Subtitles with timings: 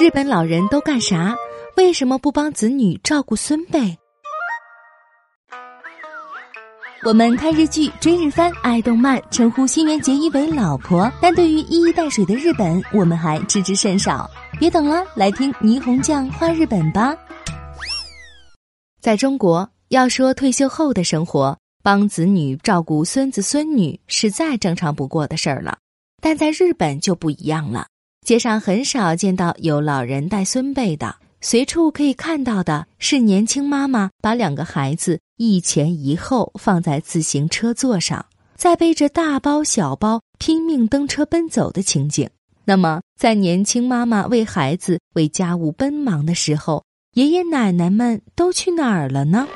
[0.00, 1.36] 日本老人都干啥？
[1.76, 3.98] 为什么不帮子女照顾孙辈？
[7.04, 14.26] 我们看日剧、追日番、爱动漫，称呼新垣结衣为老婆，但对于一衣带水的日本，我们还知之甚少。
[14.58, 17.14] 别等了，来听霓虹酱画日本吧。
[19.02, 25.76] 在中国，要说退休后的生活，帮子女照顾孙子孙女是再正常不过的事儿了。
[26.22, 27.86] 但在日本就不一样了，
[28.30, 38.24] 街上很少见到有老人带孙辈的，随处可以看到的是年轻妈妈把两个孩子一前一后放在自行车座上，
[38.54, 42.30] 在背着大包小包拼命蹬车奔走的情景。
[42.64, 49.48] 那么，在年轻妈妈为孩子为家务奔忙的时候，爷爷奶奶们都去哪儿了呢？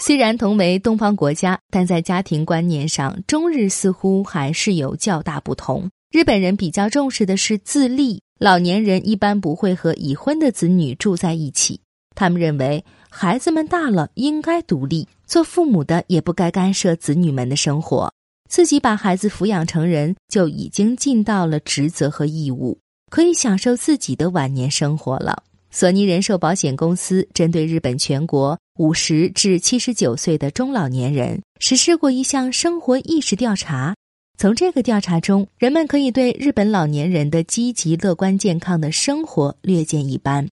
[0.00, 5.88] 虽然同为东方国家，但在家庭观念上，中日似乎还是有较大不同。
[6.14, 11.80] 日本人比较重视的是自立，老年人一般不会和已婚的子女住在一起。
[12.14, 18.14] 他们认为，孩子们大了应该独立，做父母的也不该干涉子女们的生活。
[18.48, 22.78] 自己把孩子抚养成人，就已经尽到了职责和义务，
[23.10, 25.42] 可以享受自己的晚年生活了。
[25.72, 33.96] 索尼人寿保险公司针对日本全国五十至七十九岁的中老年人实施过一项生活意识调查。
[34.36, 40.46] 从这个调查中，人们可以对日本老年人的积极、乐观、健康的生活略见一斑。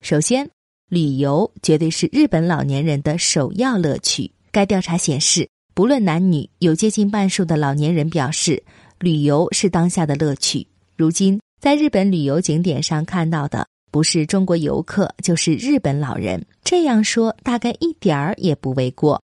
[0.00, 0.50] 首先，
[0.88, 4.32] 旅游绝对是日本老年人的首要乐趣。
[4.50, 8.60] 该调查显示，不论男女，有接近半数的老年人表示，
[8.98, 10.66] 旅游是当下的乐趣。
[10.96, 13.66] 如今，在日本旅游景点上看到的。
[13.92, 16.42] 不是中国游客，就是日本老人。
[16.64, 19.21] 这样说大概一点儿也不为过。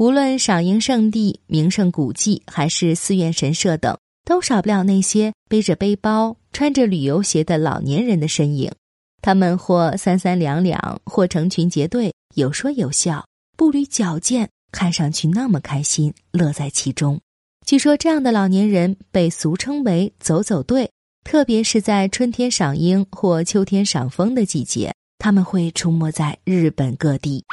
[0.00, 8.72] 无论赏樱圣地、名胜古迹，还是寺院神社等，都少不了那些背着背包、穿着旅游鞋的老年人的身影。
[9.20, 13.26] 他们或三三两两，或成群结队，有说有笑，
[13.58, 17.20] 步履矫健，看上去那么开心，乐在其中。
[17.66, 20.90] 据说这样的老年人被俗称为“走走队”。
[21.24, 27.44] 特别是在春天赏樱或秋天赏枫的季节，他们会出没在日本各地。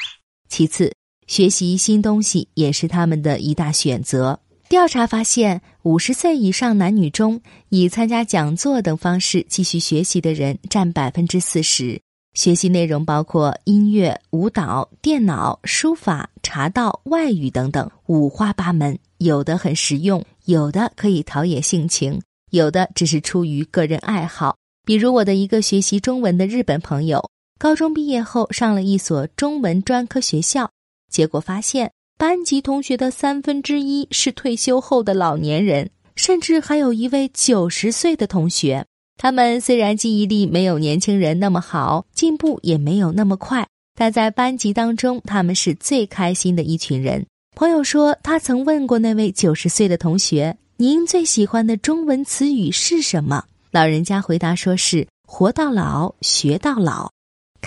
[0.48, 0.94] 其次，
[1.28, 4.40] 学习新东西也是他们的一大选择。
[4.70, 12.02] 调查发现，五十岁以上男女中，以参加讲座等方式继续学习的人占百分之四十。
[12.34, 18.98] 学习内容包括音乐、舞蹈、电脑、书法、茶道、外语等等，五花八门。
[19.18, 22.22] 有的很实用，有的可以陶冶性情。
[22.52, 24.56] 有的只是出于个人爱好，
[24.86, 30.70] 比如我的一个学习中文的日本朋友，高中毕业后上了一所中文专科学校，
[31.12, 38.86] 结果发现班级同学的三分之一是退休后的老年人，甚至还有一位九十岁的同学。
[39.18, 47.26] 他们虽然记忆力没有年轻人那么好，进步也没有那么快，但在班级当中，他们是最开心的一群人。
[47.56, 50.56] 朋友说，他曾问过那位九十岁的同学。
[50.80, 53.44] 您最喜欢的中文词语是什么？
[53.72, 57.10] 老人家回答说是“活到老，学到老”。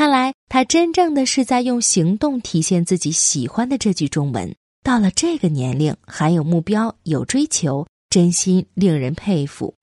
[0.00, 4.50] 看来他真正的是在用行动体现自己喜欢的这句中文。
[4.83, 9.75] 到了这个年龄还有目标、有追求，真心令人佩服。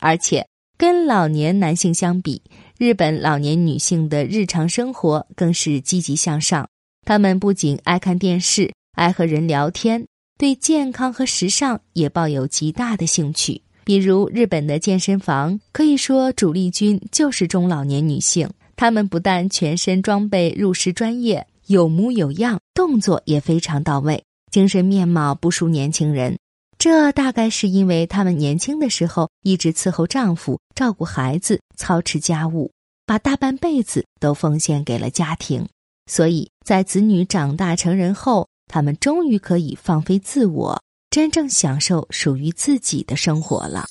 [0.00, 0.48] 而且
[0.78, 2.40] 跟老年男性相比，
[2.78, 6.66] 日本老年女性的日常生活更是积极向上。
[7.04, 10.02] 她们不仅爱看电视，爱和人聊天。
[10.38, 18.48] 对健康和时尚也抱有极大的兴趣，比如日本的健身房，可以说主力军就是中老年女性。
[18.78, 24.22] 他们不但全身装备入时专业，有模有样，动作也非常到位，
[24.52, 26.38] 精神面貌不输年轻人。
[26.78, 32.70] 这大概是因为他们年轻的时候一直伺候丈夫、照顾孩子、操持家务，
[33.04, 35.68] 把大半辈子都奉献给了家庭，
[36.06, 38.48] 所以在子女长大成人后。
[38.70, 43.86] 他们终于可以放飞自我，真正享受属于自己的生活了。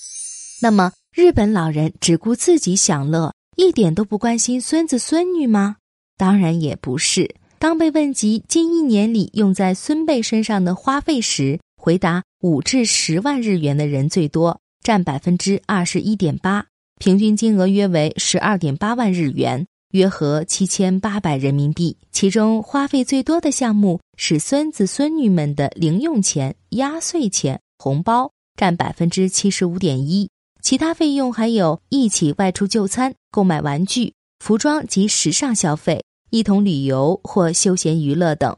[0.62, 5.78] 那么，日本老人只顾自己享乐，一点都不关心孙子孙女吗？
[6.16, 7.36] 当然也不是。
[7.58, 16.68] 当被问及近一年里用在孙辈身上的花费时，回答五至十万日元的人最多，占百分之二十一点八，
[17.00, 19.66] 平均金额约为十二点八万日元。
[19.92, 30.30] 约合七千八百人民币，其中花费最多的项目是孙子孙女们的零用钱、压岁钱、红包，占百分之七十五点一。
[30.68, 38.54] 其他费用还有一起外出就餐、购买玩具、服装及时尚消费、一同旅游或休闲娱乐等。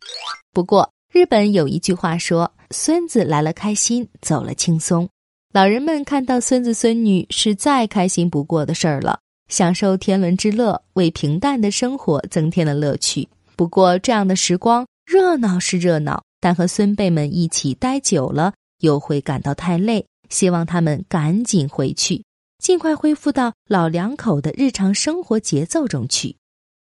[0.51, 5.07] 不过，日本有一句话说：“孙子来了开心，走了轻松。”
[5.53, 9.19] 老人们看到孙子孙女是再开心不过的事儿了。
[9.47, 13.29] 享受天伦之乐，为平淡的生活增添了乐趣。
[13.55, 20.03] 不过，这样的时光热闹是热闹，但和孙辈们一起待久了，又会感到太累。
[20.29, 22.23] 希望他们赶紧回去，
[22.59, 26.37] 尽快恢复到老两口的日常生活节奏中去。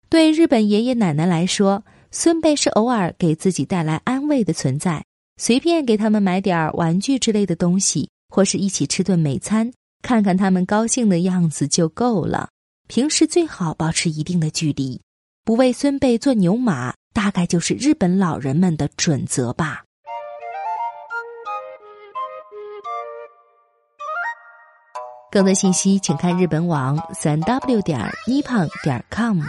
[0.10, 5.04] 对日本爷爷奶奶来说，孙辈是偶尔给自己带来安慰的存在，
[5.38, 9.72] 随便给他们买点玩具之类的东西，或是一起吃顿美餐，
[10.02, 12.50] 看看他们高兴的样子就够了。
[12.88, 15.02] 平时最好保持一定的距离，
[15.44, 19.84] 不为孙辈做牛马，大概就是日本老人们的准则吧。
[25.36, 29.42] 更多信息，请看日本网三 w 点 nippon 点 com。